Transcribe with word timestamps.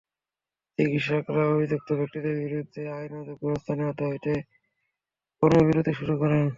চিকিৎসকেরা 0.79 1.43
অভিযুক্ত 1.47 1.89
ব্যক্তিদের 1.99 2.35
বিরুদ্ধে 2.43 2.81
আইনানুগ 2.97 3.37
ব্যবস্থা 3.41 3.71
নেওয়ার 3.75 3.97
দাবিতে 3.99 4.33
কর্মবিরতি 5.43 5.91
শুরু 5.99 6.13
করেন। 6.21 6.43